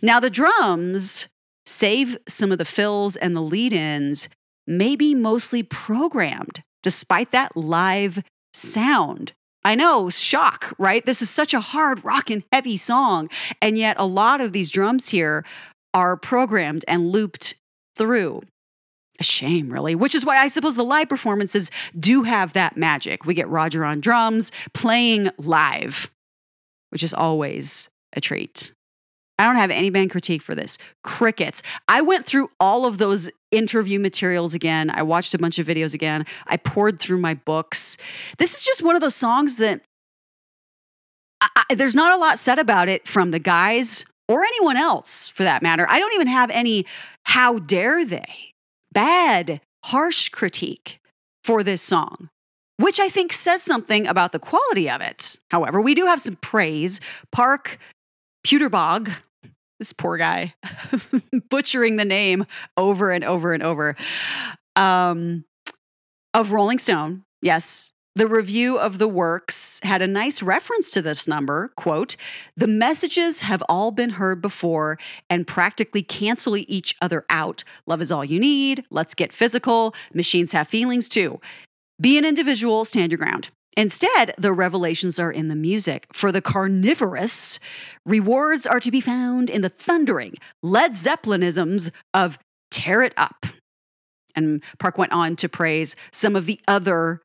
Now, 0.03 0.19
the 0.19 0.31
drums 0.31 1.29
save 1.67 2.19
some 2.27 2.51
of 2.51 2.59
the 2.59 2.65
fills 2.65 3.15
and 3.15 3.37
the 3.37 3.43
lead 3.43 3.73
ins 3.73 4.29
maybe 4.69 5.15
mostly 5.15 5.63
programmed, 5.63 6.63
despite 6.83 7.33
that 7.33 7.57
live 7.57 8.23
sound. 8.53 9.33
I 9.65 9.75
know, 9.75 10.09
shock, 10.09 10.73
right? 10.79 11.05
This 11.05 11.21
is 11.21 11.31
such 11.31 11.53
a 11.53 11.61
hard 11.61 12.05
rock 12.05 12.31
and 12.31 12.45
heavy 12.53 12.77
song. 12.77 13.29
And 13.61 13.77
yet, 13.77 13.97
a 13.99 14.07
lot 14.07 14.41
of 14.41 14.53
these 14.53 14.71
drums 14.71 15.09
here 15.09 15.45
are 15.93 16.17
programmed 16.17 16.85
and 16.87 17.11
looped 17.11 17.55
through. 17.97 18.43
A 19.21 19.25
shame, 19.25 19.69
really, 19.69 19.97
which 19.97 20.15
is 20.15 20.25
why 20.25 20.39
I 20.39 20.47
suppose 20.47 20.77
the 20.77 20.85
live 20.85 21.09
performances 21.09 21.73
do 21.99 22.23
have 22.23 22.53
that 22.53 22.77
magic. 22.77 23.25
We 23.25 23.35
get 23.35 23.49
Roger 23.49 23.85
on 23.85 24.01
drums 24.01 24.53
playing 24.75 25.31
live, 25.39 26.09
which 26.91 27.03
is 27.03 27.13
always 27.13 27.89
a 28.13 28.21
treat. 28.21 28.73
I 29.37 29.45
don't 29.45 29.57
have 29.57 29.73
any 29.73 29.91
band 29.91 30.13
critique 30.13 30.43
for 30.43 30.55
this. 30.55 30.79
Crickets. 31.03 31.63
I 31.89 32.01
went 32.01 32.27
through 32.27 32.51
all 32.61 32.87
of 32.87 32.99
those 32.99 33.29
interview 33.51 33.99
materials 33.99 34.55
again. 34.55 34.91
I 34.91 35.03
watched 35.03 35.35
a 35.35 35.39
bunch 35.39 35.59
of 35.59 35.67
videos 35.67 35.95
again. 35.95 36.27
I 36.47 36.57
poured 36.57 37.01
through 37.01 37.19
my 37.19 37.35
books. 37.35 37.97
This 38.39 38.55
is 38.55 38.63
just 38.63 38.83
one 38.83 38.95
of 38.95 39.01
those 39.01 39.15
songs 39.15 39.57
that 39.57 39.83
I, 41.41 41.49
I, 41.71 41.75
there's 41.75 41.95
not 41.95 42.17
a 42.17 42.21
lot 42.21 42.39
said 42.39 42.59
about 42.59 42.89
it 42.89 43.07
from 43.07 43.31
the 43.31 43.39
guys 43.39 44.05
or 44.29 44.45
anyone 44.45 44.77
else 44.77 45.29
for 45.29 45.45
that 45.45 45.63
matter. 45.63 45.87
I 45.89 45.99
don't 45.99 46.15
even 46.15 46.27
have 46.27 46.51
any 46.51 46.87
how 47.25 47.59
dare 47.59 48.05
they 48.05 48.53
bad, 48.93 49.61
harsh 49.85 50.29
critique 50.29 51.01
for 51.45 51.63
this 51.63 51.83
song 51.83 52.29
which 52.79 53.01
I 53.01 53.09
think 53.09 53.33
says 53.33 53.63
something 53.63 54.07
about 54.07 54.33
the 54.33 54.39
quality 54.39 54.89
of 54.89 55.01
it. 55.01 55.39
However, 55.51 55.81
we 55.81 55.95
do 55.95 56.07
have 56.07 56.21
some 56.21 56.37
praise. 56.37 57.01
Parke 57.33 57.79
Puterbaugh, 58.47 59.17
this 59.79 59.93
poor 59.93 60.17
guy, 60.17 60.55
butchering 61.51 61.97
the 61.97 62.05
name 62.05 62.47
over 62.77 63.11
and 63.11 63.25
over 63.25 63.53
and 63.55 63.63
over, 63.63 63.97
um, 64.77 65.45
of 66.35 66.53
Rolling 66.53 66.79
Stone. 66.79 67.25
Yes, 67.41 67.93
the 68.19 68.27
review 68.27 68.79
of 68.79 68.99
the 68.99 69.07
works 69.07 69.79
had 69.85 70.03
a 70.03 70.07
nice 70.09 70.43
reference 70.43 70.91
to 70.91 71.01
this 71.01 71.29
number. 71.29 71.71
Quote, 71.77 72.17
the 72.57 72.67
messages 72.67 73.43
have 73.43 73.63
all 73.69 73.93
been 73.93 74.11
heard 74.11 74.43
before 74.43 74.99
and 75.31 75.47
practically 75.47 76.03
cancel 76.03 76.57
each 76.57 76.97
other 77.01 77.25
out. 77.31 77.63
Love 77.87 78.03
is 78.03 78.11
all 78.11 78.25
you 78.25 78.41
need. 78.41 78.85
Let's 78.91 79.15
get 79.15 79.33
physical. 79.33 79.95
Machines 80.13 80.51
have 80.51 80.67
feelings 80.67 81.09
too. 81.09 81.41
Be 82.01 82.19
an 82.19 82.25
individual, 82.25 82.85
stand 82.85 83.13
your 83.13 83.19
ground. 83.19 83.51
Instead, 83.79 84.35
the 84.37 84.53
revelations 84.53 85.21
are 85.21 85.31
in 85.31 85.47
the 85.47 85.55
music. 85.55 86.09
For 86.13 86.33
the 86.33 86.43
carnivorous, 86.43 87.61
rewards 88.05 88.67
are 88.67 88.81
to 88.81 88.91
be 88.91 89.01
found 89.01 89.49
in 89.49 89.63
the 89.63 89.69
thundering 89.69 90.35
Led 90.65 90.95
Zeppelinisms 90.95 91.93
of 92.13 92.41
Tear 92.73 93.03
It 93.03 93.15
Up. 93.17 93.47
And 94.35 94.65
Parke 94.81 94.99
went 94.99 95.13
on 95.13 95.37
to 95.37 95.49
praise 95.49 95.95
some 96.11 96.35
of 96.35 96.47
the 96.47 96.59
other 96.67 97.23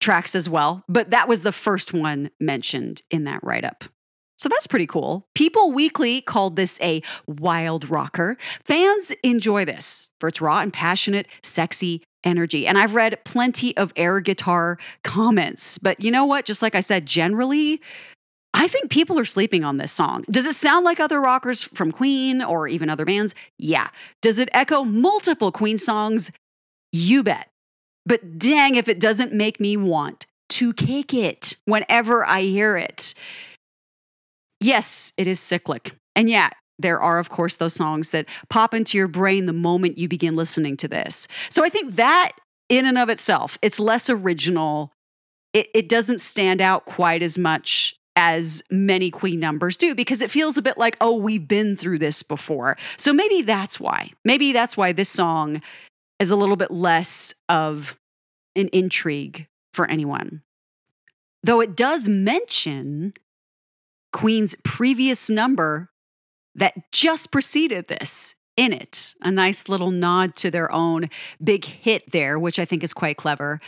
tracks 0.00 0.36
as 0.36 0.48
well, 0.48 0.84
but 0.88 1.10
that 1.10 1.26
was 1.26 1.42
the 1.42 1.50
first 1.50 1.92
one 1.92 2.30
mentioned 2.38 3.02
in 3.10 3.24
that 3.24 3.42
write 3.42 3.64
up. 3.64 3.82
So 4.38 4.48
that's 4.48 4.68
pretty 4.68 4.86
cool. 4.86 5.26
People 5.34 5.72
Weekly 5.72 6.20
called 6.20 6.56
this 6.56 6.80
a 6.80 7.02
wild 7.26 7.90
rocker. 7.90 8.36
Fans 8.64 9.12
enjoy 9.22 9.64
this 9.64 10.10
for 10.20 10.28
its 10.28 10.40
raw 10.40 10.60
and 10.60 10.72
passionate, 10.72 11.26
sexy 11.42 12.02
energy. 12.24 12.66
And 12.66 12.78
I've 12.78 12.94
read 12.94 13.24
plenty 13.24 13.76
of 13.76 13.92
air 13.96 14.20
guitar 14.20 14.78
comments, 15.02 15.78
but 15.78 16.02
you 16.02 16.10
know 16.10 16.24
what? 16.24 16.44
Just 16.44 16.62
like 16.62 16.74
I 16.74 16.80
said, 16.80 17.04
generally, 17.04 17.80
I 18.54 18.68
think 18.68 18.90
people 18.90 19.18
are 19.18 19.24
sleeping 19.24 19.64
on 19.64 19.76
this 19.76 19.92
song. 19.92 20.24
Does 20.30 20.46
it 20.46 20.54
sound 20.54 20.84
like 20.84 21.00
other 21.00 21.20
rockers 21.20 21.62
from 21.62 21.92
Queen 21.92 22.42
or 22.42 22.66
even 22.68 22.88
other 22.88 23.04
bands? 23.04 23.34
Yeah. 23.58 23.88
Does 24.22 24.38
it 24.38 24.48
echo 24.52 24.84
multiple 24.84 25.52
Queen 25.52 25.78
songs? 25.78 26.30
You 26.92 27.22
bet. 27.22 27.50
But 28.06 28.38
dang, 28.38 28.76
if 28.76 28.88
it 28.88 29.00
doesn't 29.00 29.32
make 29.32 29.60
me 29.60 29.76
want 29.76 30.26
to 30.50 30.72
kick 30.72 31.12
it 31.12 31.56
whenever 31.66 32.24
I 32.24 32.42
hear 32.42 32.76
it. 32.76 33.14
Yes, 34.60 35.12
it 35.16 35.26
is 35.26 35.40
cyclic. 35.40 35.92
And 36.16 36.28
yeah, 36.28 36.50
there 36.78 37.00
are, 37.00 37.18
of 37.18 37.28
course, 37.28 37.56
those 37.56 37.74
songs 37.74 38.10
that 38.10 38.26
pop 38.48 38.74
into 38.74 38.96
your 38.96 39.08
brain 39.08 39.46
the 39.46 39.52
moment 39.52 39.98
you 39.98 40.08
begin 40.08 40.36
listening 40.36 40.76
to 40.78 40.88
this. 40.88 41.28
So 41.48 41.64
I 41.64 41.68
think 41.68 41.96
that 41.96 42.32
in 42.68 42.86
and 42.86 42.98
of 42.98 43.08
itself, 43.08 43.58
it's 43.62 43.80
less 43.80 44.08
original. 44.10 44.92
It, 45.52 45.68
it 45.74 45.88
doesn't 45.88 46.20
stand 46.20 46.60
out 46.60 46.84
quite 46.84 47.22
as 47.22 47.38
much 47.38 47.94
as 48.14 48.62
many 48.70 49.10
Queen 49.10 49.38
numbers 49.38 49.76
do 49.76 49.94
because 49.94 50.20
it 50.22 50.30
feels 50.30 50.56
a 50.58 50.62
bit 50.62 50.76
like, 50.76 50.96
oh, 51.00 51.16
we've 51.16 51.46
been 51.46 51.76
through 51.76 51.98
this 51.98 52.22
before. 52.22 52.76
So 52.96 53.12
maybe 53.12 53.42
that's 53.42 53.78
why. 53.78 54.10
Maybe 54.24 54.52
that's 54.52 54.76
why 54.76 54.92
this 54.92 55.08
song 55.08 55.62
is 56.18 56.32
a 56.32 56.36
little 56.36 56.56
bit 56.56 56.72
less 56.72 57.32
of 57.48 57.96
an 58.56 58.68
intrigue 58.72 59.46
for 59.72 59.86
anyone. 59.86 60.42
Though 61.44 61.60
it 61.60 61.76
does 61.76 62.08
mention 62.08 63.14
Queen's 64.12 64.54
previous 64.64 65.28
number 65.30 65.90
that 66.54 66.90
just 66.92 67.30
preceded 67.30 67.88
this 67.88 68.34
in 68.56 68.72
it. 68.72 69.14
A 69.22 69.30
nice 69.30 69.68
little 69.68 69.90
nod 69.90 70.34
to 70.36 70.50
their 70.50 70.70
own 70.72 71.08
big 71.42 71.64
hit 71.64 72.10
there, 72.10 72.38
which 72.38 72.58
I 72.58 72.64
think 72.64 72.82
is 72.82 72.92
quite 72.92 73.16
clever. 73.16 73.60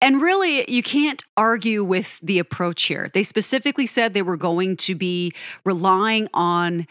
And 0.00 0.20
really, 0.20 0.68
you 0.68 0.82
can't 0.82 1.22
argue 1.36 1.84
with 1.84 2.18
the 2.20 2.40
approach 2.40 2.82
here. 2.84 3.08
They 3.14 3.22
specifically 3.22 3.86
said 3.86 4.14
they 4.14 4.22
were 4.22 4.36
going 4.36 4.76
to 4.78 4.96
be 4.96 5.32
relying 5.64 6.28
on 6.34 6.88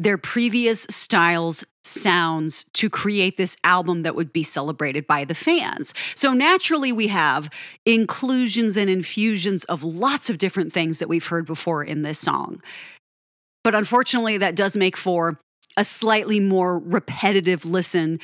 their 0.00 0.16
previous 0.16 0.86
styles 0.88 1.62
sounds 1.84 2.64
to 2.72 2.88
create 2.88 3.36
this 3.36 3.54
album 3.64 4.02
that 4.02 4.14
would 4.14 4.32
be 4.32 4.42
celebrated 4.42 5.06
by 5.06 5.26
the 5.26 5.34
fans. 5.34 5.92
So 6.14 6.32
naturally 6.32 6.90
we 6.90 7.08
have 7.08 7.50
inclusions 7.84 8.78
and 8.78 8.88
infusions 8.88 9.64
of 9.64 9.84
lots 9.84 10.30
of 10.30 10.38
different 10.38 10.72
things 10.72 11.00
that 11.00 11.08
we've 11.08 11.26
heard 11.26 11.44
before 11.44 11.84
in 11.84 12.00
this 12.00 12.18
song. 12.18 12.62
But 13.62 13.74
unfortunately 13.74 14.38
that 14.38 14.56
does 14.56 14.74
make 14.74 14.96
for 14.96 15.38
a 15.76 15.84
slightly 15.84 16.40
more 16.40 16.78
repetitive 16.78 17.66
listen 17.66 18.20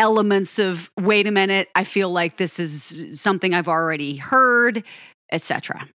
elements 0.00 0.58
of 0.58 0.90
wait 0.98 1.28
a 1.28 1.30
minute, 1.30 1.68
I 1.76 1.84
feel 1.84 2.10
like 2.10 2.36
this 2.36 2.58
is 2.58 3.20
something 3.20 3.54
I've 3.54 3.68
already 3.68 4.16
heard, 4.16 4.82
etc. 5.30 5.88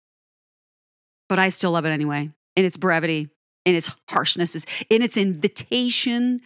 But 1.28 1.40
I 1.40 1.48
still 1.48 1.72
love 1.72 1.84
it 1.84 1.90
anyway. 1.90 2.30
In 2.54 2.64
its 2.64 2.76
brevity, 2.76 3.28
in 3.64 3.74
its 3.74 3.90
harshness, 4.08 4.64
in 4.88 5.02
its 5.02 5.16
invitation 5.16 6.40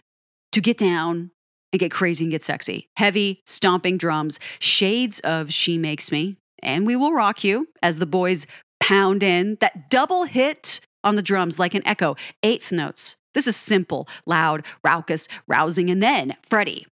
to 0.51 0.61
get 0.61 0.77
down 0.77 1.31
and 1.71 1.79
get 1.79 1.91
crazy 1.91 2.25
and 2.25 2.31
get 2.31 2.41
sexy. 2.41 2.87
Heavy, 2.97 3.41
stomping 3.45 3.97
drums, 3.97 4.39
shades 4.59 5.19
of 5.21 5.51
She 5.51 5.77
Makes 5.77 6.11
Me, 6.11 6.37
and 6.61 6.85
We 6.85 6.95
Will 6.95 7.13
Rock 7.13 7.43
You 7.43 7.67
as 7.81 7.97
the 7.97 8.05
boys 8.05 8.45
pound 8.79 9.23
in 9.23 9.57
that 9.61 9.89
double 9.89 10.25
hit 10.25 10.79
on 11.03 11.15
the 11.15 11.21
drums 11.21 11.59
like 11.59 11.73
an 11.73 11.85
echo, 11.85 12.15
eighth 12.43 12.71
notes. 12.71 13.15
This 13.33 13.47
is 13.47 13.55
simple, 13.55 14.07
loud, 14.25 14.65
raucous, 14.83 15.27
rousing, 15.47 15.89
and 15.89 16.01
then 16.01 16.35
Freddie. 16.47 16.87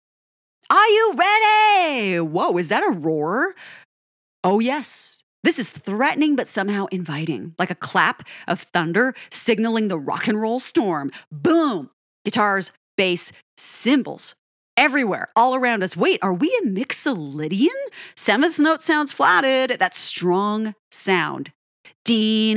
Are 0.70 0.88
you 0.88 1.14
ready? 1.16 2.20
Whoa, 2.20 2.56
is 2.56 2.68
that 2.68 2.82
a 2.82 2.92
roar? 2.92 3.54
Oh, 4.42 4.60
yes. 4.60 5.19
This 5.42 5.58
is 5.58 5.70
threatening 5.70 6.36
but 6.36 6.46
somehow 6.46 6.86
inviting, 6.92 7.54
like 7.58 7.70
a 7.70 7.74
clap 7.74 8.22
of 8.46 8.60
thunder 8.60 9.14
signaling 9.30 9.88
the 9.88 9.98
rock 9.98 10.28
and 10.28 10.40
roll 10.40 10.60
storm. 10.60 11.10
Boom! 11.32 11.90
Guitars, 12.24 12.72
bass, 12.96 13.32
cymbals 13.56 14.34
everywhere, 14.76 15.28
all 15.36 15.54
around 15.54 15.82
us. 15.82 15.96
Wait, 15.96 16.18
are 16.22 16.32
we 16.32 16.48
a 16.62 16.66
Mixolydian? 16.66 17.68
Seventh 18.16 18.58
note 18.58 18.82
sounds 18.82 19.12
flatted. 19.12 19.78
That 19.78 19.94
strong 19.94 20.74
sound. 20.90 21.52
This 22.06 22.56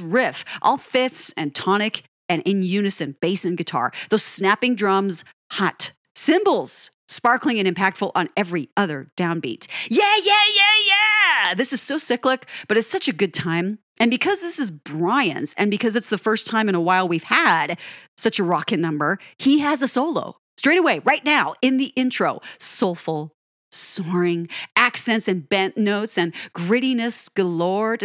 riff, 0.00 0.44
all 0.62 0.78
fifths 0.78 1.34
and 1.36 1.54
tonic 1.54 2.04
and 2.28 2.42
in 2.42 2.62
unison, 2.62 3.16
bass 3.20 3.44
and 3.44 3.56
guitar. 3.56 3.92
Those 4.08 4.24
snapping 4.24 4.76
drums, 4.76 5.24
hot. 5.52 5.92
Cymbals, 6.16 6.90
sparkling 7.08 7.58
and 7.58 7.68
impactful 7.68 8.10
on 8.14 8.28
every 8.36 8.68
other 8.76 9.10
downbeat. 9.16 9.66
Yeah, 9.90 10.14
yeah, 10.22 10.32
yeah, 10.54 11.48
yeah. 11.48 11.54
This 11.54 11.72
is 11.72 11.80
so 11.80 11.98
cyclic, 11.98 12.46
but 12.68 12.76
it's 12.76 12.88
such 12.88 13.08
a 13.08 13.12
good 13.12 13.34
time. 13.34 13.78
And 14.00 14.10
because 14.10 14.40
this 14.40 14.58
is 14.58 14.70
Brian's, 14.70 15.54
and 15.56 15.70
because 15.70 15.94
it's 15.94 16.08
the 16.08 16.18
first 16.18 16.46
time 16.46 16.68
in 16.68 16.74
a 16.74 16.80
while 16.80 17.06
we've 17.06 17.24
had 17.24 17.78
such 18.16 18.38
a 18.38 18.44
rockin' 18.44 18.80
number, 18.80 19.18
he 19.38 19.60
has 19.60 19.82
a 19.82 19.88
solo 19.88 20.36
straight 20.56 20.78
away, 20.78 21.00
right 21.04 21.24
now, 21.24 21.54
in 21.62 21.76
the 21.76 21.92
intro. 21.94 22.40
Soulful, 22.58 23.34
soaring, 23.70 24.48
accents 24.76 25.28
and 25.28 25.48
bent 25.48 25.76
notes 25.76 26.18
and 26.18 26.34
grittiness 26.54 27.32
galore. 27.34 27.96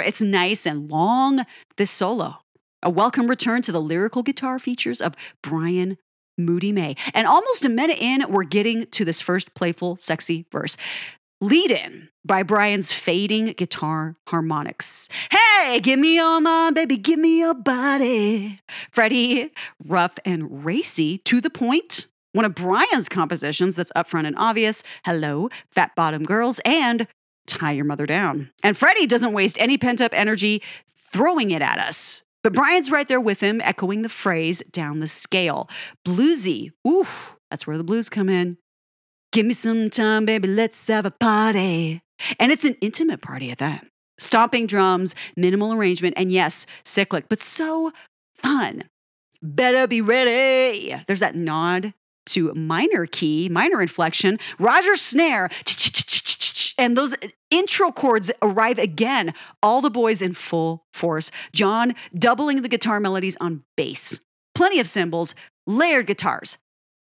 It's 0.00 0.20
nice 0.20 0.66
and 0.66 0.90
long, 0.90 1.44
this 1.76 1.90
solo. 1.90 2.38
A 2.82 2.90
welcome 2.90 3.28
return 3.28 3.62
to 3.62 3.72
the 3.72 3.80
lyrical 3.80 4.22
guitar 4.22 4.58
features 4.58 5.00
of 5.00 5.14
Brian 5.42 5.96
Moody 6.36 6.72
May. 6.72 6.96
And 7.12 7.26
almost 7.26 7.64
a 7.64 7.68
minute 7.68 7.98
in, 8.00 8.24
we're 8.28 8.44
getting 8.44 8.86
to 8.86 9.04
this 9.04 9.20
first 9.20 9.54
playful, 9.54 9.96
sexy 9.96 10.46
verse. 10.50 10.76
Lead 11.40 11.70
in 11.70 12.08
by 12.24 12.42
Brian's 12.42 12.92
fading 12.92 13.46
guitar 13.48 14.16
harmonics. 14.28 15.08
Hey, 15.30 15.80
give 15.80 15.98
me 15.98 16.14
your 16.16 16.40
mind, 16.40 16.74
baby, 16.74 16.96
give 16.96 17.18
me 17.18 17.40
your 17.40 17.54
body. 17.54 18.60
Freddie, 18.90 19.52
rough 19.86 20.18
and 20.24 20.64
racy, 20.64 21.18
to 21.18 21.40
the 21.40 21.50
point. 21.50 22.06
One 22.32 22.44
of 22.44 22.54
Brian's 22.54 23.08
compositions 23.08 23.76
that's 23.76 23.92
upfront 23.94 24.26
and 24.26 24.36
obvious. 24.38 24.82
Hello, 25.04 25.50
fat 25.70 25.94
bottom 25.94 26.24
girls, 26.24 26.60
and 26.64 27.06
tie 27.46 27.72
your 27.72 27.84
mother 27.84 28.06
down. 28.06 28.50
And 28.62 28.76
Freddie 28.76 29.06
doesn't 29.06 29.32
waste 29.32 29.56
any 29.60 29.78
pent 29.78 30.00
up 30.00 30.12
energy 30.14 30.62
throwing 31.12 31.50
it 31.52 31.62
at 31.62 31.78
us. 31.78 32.22
But 32.44 32.52
Brian's 32.52 32.90
right 32.90 33.08
there 33.08 33.22
with 33.22 33.40
him, 33.40 33.62
echoing 33.62 34.02
the 34.02 34.10
phrase 34.10 34.62
down 34.70 35.00
the 35.00 35.08
scale. 35.08 35.68
Bluesy, 36.06 36.72
ooh, 36.86 37.06
that's 37.50 37.66
where 37.66 37.78
the 37.78 37.82
blues 37.82 38.10
come 38.10 38.28
in. 38.28 38.58
Give 39.32 39.46
me 39.46 39.54
some 39.54 39.88
time, 39.88 40.26
baby, 40.26 40.46
let's 40.46 40.86
have 40.88 41.06
a 41.06 41.10
party. 41.10 42.02
And 42.38 42.52
it's 42.52 42.64
an 42.64 42.76
intimate 42.82 43.22
party 43.22 43.50
at 43.50 43.58
that. 43.58 43.86
Stomping 44.18 44.66
drums, 44.66 45.14
minimal 45.36 45.72
arrangement, 45.72 46.14
and 46.18 46.30
yes, 46.30 46.66
cyclic, 46.84 47.30
but 47.30 47.40
so 47.40 47.92
fun. 48.34 48.84
Better 49.42 49.86
be 49.86 50.02
ready. 50.02 50.94
There's 51.06 51.20
that 51.20 51.34
nod 51.34 51.94
to 52.26 52.52
minor 52.54 53.06
key, 53.06 53.48
minor 53.48 53.80
inflection, 53.80 54.38
Roger 54.58 54.96
snare, 54.96 55.48
and 56.78 56.96
those 56.96 57.14
intro 57.50 57.92
chords 57.92 58.30
arrive 58.42 58.78
again. 58.78 59.34
All 59.62 59.80
the 59.80 59.90
boys 59.90 60.22
in 60.22 60.34
full 60.34 60.84
force. 60.92 61.30
John 61.52 61.94
doubling 62.16 62.62
the 62.62 62.68
guitar 62.68 63.00
melodies 63.00 63.36
on 63.40 63.64
bass. 63.76 64.20
Plenty 64.54 64.80
of 64.80 64.88
cymbals, 64.88 65.34
layered 65.66 66.06
guitars. 66.06 66.58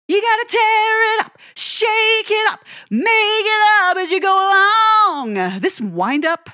You 0.06 0.20
gotta 0.20 0.46
tear 0.48 1.14
it 1.14 1.24
up, 1.24 1.38
shake 1.56 2.30
it 2.30 2.52
up, 2.52 2.60
make 2.90 3.06
it 3.06 3.60
up 3.84 3.96
as 3.96 4.10
you 4.10 4.20
go 4.20 4.34
along. 4.34 5.34
This 5.60 5.80
wind 5.80 6.26
up 6.26 6.50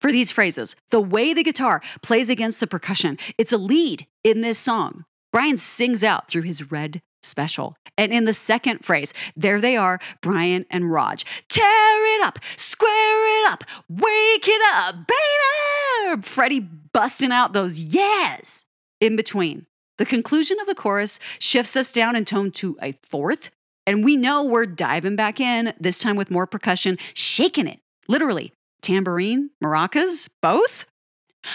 for 0.00 0.12
these 0.12 0.30
phrases, 0.30 0.76
the 0.90 1.00
way 1.00 1.34
the 1.34 1.42
guitar 1.42 1.82
plays 2.02 2.28
against 2.28 2.60
the 2.60 2.66
percussion, 2.66 3.18
it's 3.36 3.52
a 3.52 3.58
lead 3.58 4.06
in 4.22 4.42
this 4.42 4.58
song. 4.58 5.04
Brian 5.32 5.56
sings 5.56 6.04
out 6.04 6.28
through 6.28 6.42
his 6.42 6.70
red 6.70 7.02
special. 7.22 7.76
And 7.98 8.12
in 8.12 8.24
the 8.24 8.32
second 8.32 8.84
phrase, 8.84 9.12
there 9.36 9.60
they 9.60 9.76
are, 9.76 9.98
Brian 10.20 10.64
and 10.70 10.90
Rog. 10.90 11.20
Tear 11.48 12.16
it 12.16 12.24
up, 12.24 12.38
square 12.56 13.44
it 13.44 13.52
up, 13.52 13.64
wake 13.88 14.48
it 14.48 14.62
up, 14.74 14.96
baby! 15.06 16.22
Freddie 16.22 16.60
busting 16.60 17.32
out 17.32 17.52
those 17.52 17.80
yes 17.80 18.64
in 19.00 19.16
between. 19.16 19.66
The 19.98 20.06
conclusion 20.06 20.58
of 20.60 20.66
the 20.66 20.74
chorus 20.74 21.20
shifts 21.38 21.76
us 21.76 21.92
down 21.92 22.16
in 22.16 22.24
tone 22.24 22.50
to 22.52 22.76
a 22.82 22.94
fourth, 23.02 23.50
and 23.86 24.04
we 24.04 24.16
know 24.16 24.44
we're 24.44 24.66
diving 24.66 25.16
back 25.16 25.38
in, 25.38 25.74
this 25.78 25.98
time 25.98 26.16
with 26.16 26.30
more 26.30 26.46
percussion, 26.46 26.98
shaking 27.14 27.66
it, 27.66 27.80
literally. 28.08 28.52
Tambourine, 28.80 29.50
maracas, 29.62 30.28
both? 30.40 30.86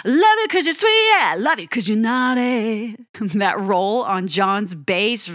Love 0.05 0.37
it 0.39 0.49
cause 0.49 0.65
you're 0.65 0.73
sweet, 0.73 1.09
yeah. 1.13 1.35
Love 1.37 1.59
it 1.59 1.69
cause 1.69 1.87
you're 1.87 1.97
naughty. 1.97 2.95
that 3.19 3.59
roll 3.59 4.03
on 4.03 4.27
John's 4.27 4.75
bass, 4.75 5.29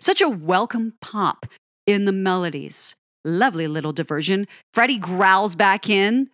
such 0.00 0.20
a 0.20 0.28
welcome 0.28 0.94
pop 1.00 1.46
in 1.86 2.04
the 2.04 2.12
melodies. 2.12 2.94
Lovely 3.24 3.68
little 3.68 3.92
diversion. 3.92 4.48
Freddie 4.74 4.98
growls 4.98 5.54
back 5.54 5.88
in. 5.88 6.28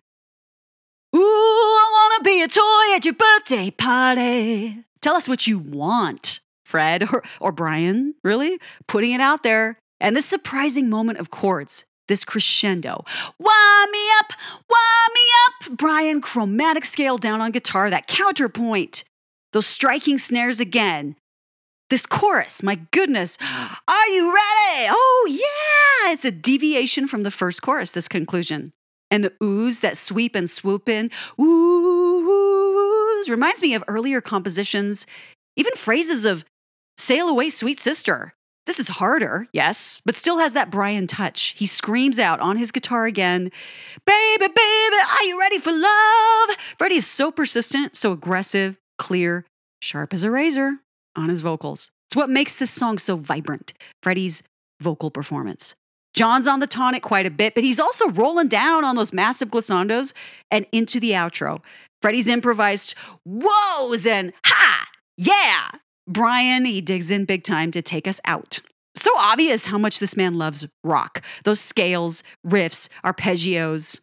Ooh, 1.15 1.19
I 1.19 2.09
wanna 2.11 2.23
be 2.23 2.41
a 2.41 2.47
toy 2.47 2.95
at 2.95 3.05
your 3.05 3.13
birthday 3.13 3.71
party. 3.71 4.83
Tell 5.01 5.15
us 5.15 5.27
what 5.27 5.47
you 5.47 5.59
want, 5.59 6.39
Fred 6.65 7.03
or, 7.13 7.23
or 7.39 7.51
Brian, 7.51 8.15
really? 8.23 8.59
Putting 8.87 9.11
it 9.11 9.21
out 9.21 9.43
there. 9.43 9.77
And 10.01 10.15
this 10.15 10.25
surprising 10.25 10.89
moment 10.89 11.19
of 11.19 11.29
chords 11.29 11.83
this 12.09 12.25
crescendo. 12.25 13.05
Wind 13.39 13.91
me 13.91 14.05
up, 14.19 14.33
wind 14.67 15.13
me 15.13 15.21
up. 15.45 15.77
Brian, 15.77 16.19
chromatic 16.19 16.83
scale 16.83 17.17
down 17.17 17.39
on 17.39 17.51
guitar, 17.51 17.89
that 17.89 18.07
counterpoint, 18.07 19.05
those 19.53 19.65
striking 19.65 20.17
snares 20.17 20.59
again. 20.59 21.15
This 21.89 22.05
chorus, 22.05 22.61
my 22.61 22.75
goodness, 22.91 23.37
are 23.41 24.07
you 24.09 24.27
ready? 24.27 24.89
Oh, 24.91 25.27
yeah, 25.29 26.11
it's 26.11 26.25
a 26.25 26.31
deviation 26.31 27.07
from 27.07 27.23
the 27.23 27.31
first 27.31 27.61
chorus, 27.61 27.91
this 27.91 28.09
conclusion. 28.09 28.73
And 29.09 29.23
the 29.23 29.31
oohs 29.41 29.81
that 29.81 29.97
sweep 29.97 30.35
and 30.35 30.47
swoop 30.47 30.87
in, 30.87 31.09
oohs, 31.39 33.29
reminds 33.29 33.61
me 33.61 33.73
of 33.73 33.83
earlier 33.87 34.21
compositions, 34.21 35.07
even 35.55 35.73
phrases 35.75 36.25
of 36.25 36.45
Sail 36.97 37.27
Away, 37.27 37.49
Sweet 37.49 37.79
Sister. 37.79 38.33
This 38.69 38.79
is 38.79 38.87
harder, 38.89 39.47
yes, 39.51 39.99
but 40.05 40.13
still 40.13 40.37
has 40.37 40.53
that 40.53 40.69
Brian 40.69 41.07
touch. 41.07 41.55
He 41.57 41.65
screams 41.65 42.19
out 42.19 42.39
on 42.39 42.55
his 42.55 42.71
guitar 42.71 43.07
again, 43.07 43.49
Baby, 44.05 44.47
baby, 44.47 44.55
are 44.55 45.23
you 45.23 45.39
ready 45.39 45.57
for 45.57 45.71
love? 45.71 46.49
Freddie 46.77 46.97
is 46.97 47.07
so 47.07 47.31
persistent, 47.31 47.95
so 47.95 48.11
aggressive, 48.11 48.77
clear, 48.99 49.43
sharp 49.81 50.13
as 50.13 50.21
a 50.21 50.29
razor 50.29 50.75
on 51.15 51.29
his 51.29 51.41
vocals. 51.41 51.89
It's 52.09 52.15
what 52.15 52.29
makes 52.29 52.59
this 52.59 52.69
song 52.69 52.99
so 52.99 53.15
vibrant, 53.15 53.73
Freddie's 54.03 54.43
vocal 54.79 55.09
performance. 55.09 55.73
John's 56.13 56.45
on 56.45 56.59
the 56.59 56.67
tonic 56.67 57.01
quite 57.01 57.25
a 57.25 57.31
bit, 57.31 57.55
but 57.55 57.63
he's 57.63 57.79
also 57.79 58.09
rolling 58.09 58.49
down 58.49 58.85
on 58.85 58.95
those 58.95 59.11
massive 59.11 59.49
glissandos 59.49 60.13
and 60.51 60.67
into 60.71 60.99
the 60.99 61.13
outro. 61.13 61.63
Freddie's 62.03 62.27
improvised 62.27 62.93
whoas 63.27 64.05
and 64.05 64.31
ha, 64.45 64.85
yeah, 65.17 65.69
Brian, 66.09 66.65
he 66.65 66.81
digs 66.81 67.11
in 67.11 67.25
big 67.25 67.43
time 67.43 67.71
to 67.71 67.83
take 67.83 68.07
us 68.07 68.19
out. 68.25 68.59
So 68.95 69.11
obvious 69.17 69.67
how 69.67 69.77
much 69.77 69.99
this 69.99 70.17
man 70.17 70.39
loves 70.39 70.65
rock. 70.83 71.23
Those 71.43 71.59
scales, 71.59 72.23
riffs, 72.45 72.89
arpeggios, 73.05 73.99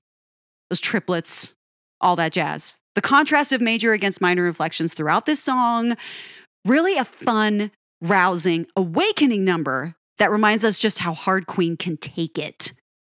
those 0.71 0.81
triplets, 0.81 1.53
all 2.01 2.14
that 2.16 2.33
jazz. 2.33 2.79
The 2.95 3.03
contrast 3.03 3.53
of 3.53 3.61
major 3.61 3.92
against 3.92 4.21
minor 4.21 4.47
inflections 4.47 4.95
throughout 4.95 5.27
this 5.27 5.42
song, 5.42 5.97
really 6.64 6.97
a 6.97 7.05
fun, 7.05 7.73
rousing, 8.01 8.66
awakening 8.77 9.45
number 9.45 9.97
that 10.19 10.31
reminds 10.31 10.64
us 10.64 10.79
just 10.79 11.01
how 11.01 11.12
hard 11.12 11.47
Queen 11.47 11.77
can 11.77 11.97
take 11.97 12.38
it 12.38 12.73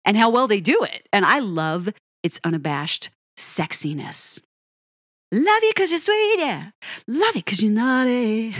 and 0.05 0.15
how 0.15 0.29
well 0.29 0.47
they 0.47 0.61
do 0.61 0.83
it. 0.83 1.07
And 1.11 1.25
I 1.25 1.39
love 1.39 1.89
its 2.23 2.39
unabashed 2.43 3.09
sexiness. 3.37 4.41
Love 5.31 5.59
you 5.61 5.71
because 5.75 5.91
you're 5.91 5.99
sweet, 5.99 6.35
yeah. 6.37 6.69
Love 7.05 7.35
you 7.35 7.41
because 7.41 7.61
you're 7.61 7.71
naughty. 7.71 8.55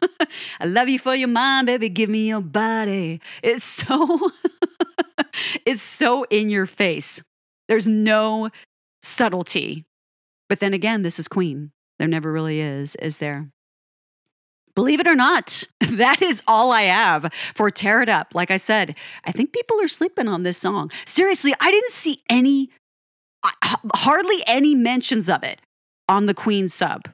I 0.60 0.64
love 0.64 0.88
you 0.88 0.98
for 1.00 1.14
your 1.14 1.28
mind, 1.28 1.66
baby. 1.66 1.88
Give 1.88 2.08
me 2.08 2.28
your 2.28 2.40
body. 2.40 3.20
It's 3.42 3.64
so, 3.64 4.30
it's 5.66 5.82
so 5.82 6.24
in 6.30 6.50
your 6.50 6.66
face. 6.66 7.20
There's 7.66 7.88
no 7.88 8.50
subtlety. 9.02 9.86
But 10.48 10.60
then 10.60 10.72
again, 10.72 11.02
this 11.02 11.18
is 11.18 11.26
Queen. 11.26 11.72
There 11.98 12.06
never 12.06 12.32
really 12.32 12.60
is, 12.60 12.94
is 12.96 13.18
there? 13.18 13.50
Believe 14.76 15.00
it 15.00 15.08
or 15.08 15.16
not, 15.16 15.64
that 15.80 16.22
is 16.22 16.44
all 16.46 16.70
I 16.70 16.82
have 16.82 17.32
for 17.54 17.70
Tear 17.72 18.02
It 18.02 18.08
Up. 18.08 18.36
Like 18.36 18.52
I 18.52 18.56
said, 18.56 18.96
I 19.24 19.32
think 19.32 19.52
people 19.52 19.80
are 19.80 19.88
sleeping 19.88 20.28
on 20.28 20.44
this 20.44 20.58
song. 20.58 20.92
Seriously, 21.06 21.54
I 21.60 21.72
didn't 21.72 21.90
see 21.90 22.22
any, 22.28 22.70
uh, 23.42 23.76
hardly 23.94 24.44
any 24.46 24.76
mentions 24.76 25.28
of 25.28 25.42
it 25.42 25.60
on 26.08 26.26
the 26.26 26.34
Queen 26.34 26.68
sub. 26.68 27.08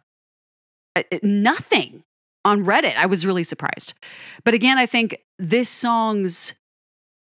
Uh, 0.96 1.02
nothing 1.22 2.02
on 2.44 2.64
Reddit. 2.64 2.96
I 2.96 3.06
was 3.06 3.26
really 3.26 3.44
surprised. 3.44 3.94
But 4.44 4.54
again, 4.54 4.78
I 4.78 4.86
think 4.86 5.22
this 5.38 5.68
song's 5.68 6.54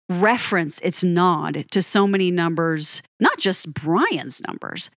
reference, 0.08 0.78
its 0.80 1.02
nod 1.02 1.64
to 1.70 1.82
so 1.82 2.06
many 2.06 2.30
numbers, 2.30 3.02
not 3.20 3.38
just 3.38 3.72
Brian's 3.72 4.40
numbers, 4.46 4.90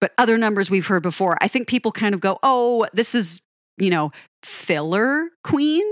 but 0.00 0.12
other 0.18 0.38
numbers 0.38 0.70
we've 0.70 0.86
heard 0.86 1.02
before. 1.02 1.36
I 1.40 1.48
think 1.48 1.68
people 1.68 1.92
kind 1.92 2.14
of 2.14 2.20
go, 2.20 2.38
oh, 2.42 2.86
this 2.92 3.14
is, 3.14 3.42
you 3.78 3.90
know, 3.90 4.12
filler 4.42 5.30
queen 5.42 5.84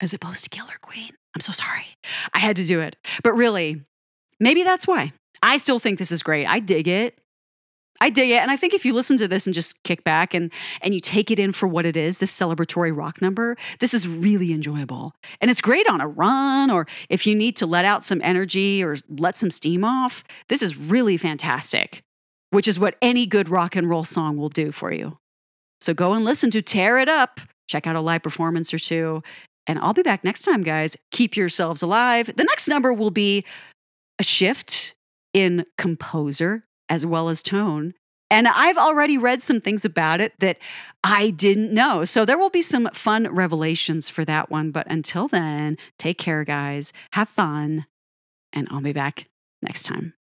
as 0.00 0.14
opposed 0.14 0.44
to 0.44 0.50
killer 0.50 0.76
queen. 0.80 1.10
I'm 1.34 1.40
so 1.40 1.52
sorry. 1.52 1.86
I 2.32 2.38
had 2.38 2.56
to 2.56 2.66
do 2.66 2.80
it. 2.80 2.96
But 3.22 3.34
really, 3.34 3.82
maybe 4.40 4.62
that's 4.62 4.86
why. 4.86 5.12
I 5.42 5.58
still 5.58 5.78
think 5.78 5.98
this 5.98 6.12
is 6.12 6.22
great. 6.22 6.46
I 6.46 6.60
dig 6.60 6.88
it. 6.88 7.20
I 8.00 8.10
dig 8.10 8.30
it. 8.30 8.40
And 8.40 8.50
I 8.50 8.56
think 8.56 8.74
if 8.74 8.84
you 8.84 8.92
listen 8.92 9.16
to 9.18 9.28
this 9.28 9.46
and 9.46 9.54
just 9.54 9.82
kick 9.82 10.04
back 10.04 10.34
and 10.34 10.52
and 10.82 10.94
you 10.94 11.00
take 11.00 11.30
it 11.30 11.38
in 11.38 11.52
for 11.52 11.66
what 11.66 11.86
it 11.86 11.96
is, 11.96 12.18
this 12.18 12.36
celebratory 12.36 12.96
rock 12.96 13.22
number, 13.22 13.56
this 13.80 13.94
is 13.94 14.06
really 14.06 14.52
enjoyable. 14.52 15.14
And 15.40 15.50
it's 15.50 15.60
great 15.60 15.88
on 15.88 16.00
a 16.00 16.08
run 16.08 16.70
or 16.70 16.86
if 17.08 17.26
you 17.26 17.34
need 17.34 17.56
to 17.56 17.66
let 17.66 17.84
out 17.84 18.04
some 18.04 18.20
energy 18.22 18.82
or 18.82 18.96
let 19.08 19.36
some 19.36 19.50
steam 19.50 19.84
off. 19.84 20.24
This 20.48 20.62
is 20.62 20.76
really 20.76 21.16
fantastic, 21.16 22.02
which 22.50 22.68
is 22.68 22.78
what 22.78 22.96
any 23.00 23.26
good 23.26 23.48
rock 23.48 23.76
and 23.76 23.88
roll 23.88 24.04
song 24.04 24.36
will 24.36 24.48
do 24.48 24.72
for 24.72 24.92
you. 24.92 25.18
So 25.80 25.94
go 25.94 26.14
and 26.14 26.24
listen 26.24 26.50
to 26.52 26.62
Tear 26.62 26.98
It 26.98 27.08
Up. 27.08 27.40
Check 27.68 27.86
out 27.86 27.96
a 27.96 28.00
live 28.00 28.22
performance 28.22 28.72
or 28.72 28.78
two. 28.78 29.22
And 29.66 29.78
I'll 29.80 29.92
be 29.92 30.02
back 30.02 30.22
next 30.22 30.42
time, 30.42 30.62
guys. 30.62 30.96
Keep 31.10 31.36
yourselves 31.36 31.82
alive. 31.82 32.30
The 32.36 32.44
next 32.44 32.68
number 32.68 32.92
will 32.92 33.10
be 33.10 33.44
a 34.18 34.22
shift 34.22 34.94
in 35.34 35.66
composer 35.76 36.65
as 36.88 37.06
well 37.06 37.28
as 37.28 37.42
tone. 37.42 37.94
And 38.28 38.48
I've 38.48 38.76
already 38.76 39.18
read 39.18 39.40
some 39.40 39.60
things 39.60 39.84
about 39.84 40.20
it 40.20 40.32
that 40.40 40.58
I 41.04 41.30
didn't 41.30 41.72
know. 41.72 42.04
So 42.04 42.24
there 42.24 42.38
will 42.38 42.50
be 42.50 42.62
some 42.62 42.88
fun 42.92 43.32
revelations 43.32 44.08
for 44.08 44.24
that 44.24 44.50
one. 44.50 44.72
But 44.72 44.90
until 44.90 45.28
then, 45.28 45.76
take 45.98 46.18
care, 46.18 46.42
guys. 46.42 46.92
Have 47.12 47.28
fun. 47.28 47.86
And 48.52 48.66
I'll 48.70 48.80
be 48.80 48.92
back 48.92 49.24
next 49.62 49.84
time. 49.84 50.15